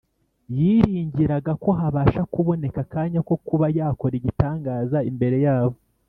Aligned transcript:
Yiringiraga 0.57 1.51
ko 1.63 1.69
habasha 1.79 2.21
kuboneka 2.33 2.79
akanya 2.85 3.19
ko 3.27 3.33
kuba 3.47 3.65
yakora 3.77 4.13
igitangaza 4.19 4.97
imbere 5.11 5.37
yabo. 5.45 5.77